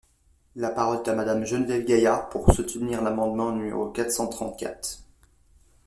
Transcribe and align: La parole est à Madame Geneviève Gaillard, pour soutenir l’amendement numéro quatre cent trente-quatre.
La 0.55 0.71
parole 0.71 1.03
est 1.05 1.09
à 1.09 1.13
Madame 1.13 1.45
Geneviève 1.45 1.85
Gaillard, 1.85 2.27
pour 2.29 2.51
soutenir 2.53 3.03
l’amendement 3.03 3.51
numéro 3.51 3.91
quatre 3.91 4.11
cent 4.11 4.25
trente-quatre. 4.27 5.03